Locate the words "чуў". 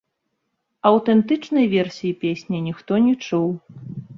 3.29-3.49